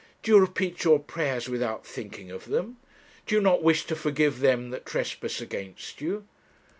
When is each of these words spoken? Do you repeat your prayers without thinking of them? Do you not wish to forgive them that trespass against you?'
Do 0.23 0.31
you 0.31 0.39
repeat 0.39 0.83
your 0.83 0.97
prayers 0.97 1.47
without 1.47 1.85
thinking 1.85 2.31
of 2.31 2.45
them? 2.45 2.77
Do 3.27 3.35
you 3.35 3.39
not 3.39 3.61
wish 3.61 3.85
to 3.85 3.95
forgive 3.95 4.39
them 4.39 4.71
that 4.71 4.83
trespass 4.83 5.39
against 5.39 6.01
you?' 6.01 6.25